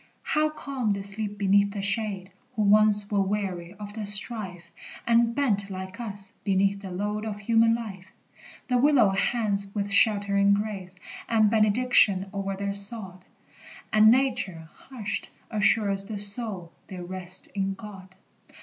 [0.23, 4.63] How calm they sleep beneath the shade Who once were weary of the strife,
[5.05, 8.07] And bent, like us, beneath the load Of human life!
[8.67, 10.95] The willow hangs with sheltering grace
[11.29, 13.23] And benediction o'er their sod,
[13.93, 18.15] And Nature, hushed, assures the soul They rest in God.